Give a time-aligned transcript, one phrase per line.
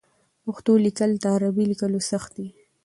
[0.43, 2.47] پښتو لیکل تر عربي لیکلو سخت دي.